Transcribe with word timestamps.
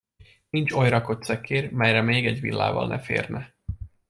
Nincs 0.49 0.71
oly 0.73 0.89
rakott 0.89 1.23
szekér, 1.23 1.71
melyre 1.71 2.01
még 2.01 2.25
egy 2.25 2.41
villával 2.41 2.87
ne 2.87 2.99
férne. 2.99 3.55